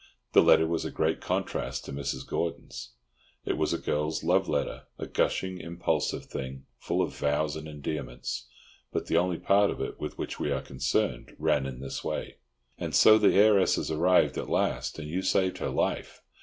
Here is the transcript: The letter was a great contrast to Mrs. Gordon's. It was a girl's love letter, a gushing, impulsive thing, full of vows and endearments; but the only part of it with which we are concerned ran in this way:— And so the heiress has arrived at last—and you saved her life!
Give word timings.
The 0.33 0.41
letter 0.41 0.65
was 0.65 0.83
a 0.83 0.89
great 0.89 1.21
contrast 1.21 1.85
to 1.85 1.93
Mrs. 1.93 2.25
Gordon's. 2.27 2.93
It 3.45 3.55
was 3.55 3.71
a 3.71 3.77
girl's 3.77 4.23
love 4.23 4.49
letter, 4.49 4.85
a 4.97 5.05
gushing, 5.05 5.59
impulsive 5.59 6.25
thing, 6.25 6.65
full 6.79 7.03
of 7.03 7.15
vows 7.15 7.55
and 7.55 7.67
endearments; 7.67 8.47
but 8.91 9.05
the 9.05 9.17
only 9.17 9.37
part 9.37 9.69
of 9.69 9.79
it 9.79 9.99
with 9.99 10.17
which 10.17 10.39
we 10.39 10.49
are 10.51 10.63
concerned 10.63 11.35
ran 11.37 11.67
in 11.67 11.81
this 11.81 12.03
way:— 12.03 12.37
And 12.79 12.95
so 12.95 13.19
the 13.19 13.35
heiress 13.35 13.75
has 13.75 13.91
arrived 13.91 14.39
at 14.39 14.49
last—and 14.49 15.07
you 15.07 15.21
saved 15.21 15.59
her 15.59 15.69
life! 15.69 16.23